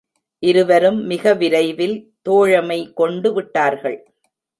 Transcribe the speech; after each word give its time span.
இருவரும் 0.43 0.97
மிக 1.01 1.33
விரைவில் 1.33 1.95
தோழமை 2.21 2.79
கொண்டு 2.93 3.33
விட்டார்கள். 3.33 3.99